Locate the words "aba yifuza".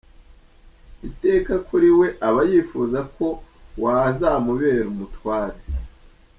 2.27-2.99